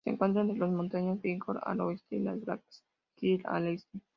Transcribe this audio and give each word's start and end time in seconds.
Se 0.03 0.09
encuentra 0.09 0.41
entre 0.41 0.57
las 0.57 0.71
montañas 0.71 1.21
Bighorn 1.21 1.59
al 1.63 1.79
oeste 1.81 2.15
y 2.15 2.21
los 2.21 2.41
Black 2.43 2.63
Hills 3.19 3.45
al 3.45 3.67
este. 3.67 4.01